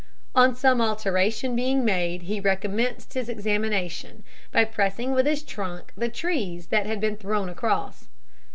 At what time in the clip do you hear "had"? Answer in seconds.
6.87-6.99